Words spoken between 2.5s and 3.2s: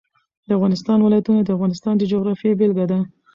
بېلګه ده.